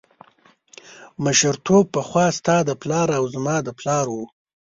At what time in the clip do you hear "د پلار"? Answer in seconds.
2.65-3.07, 3.67-4.05